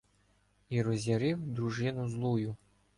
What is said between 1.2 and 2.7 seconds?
дружину злую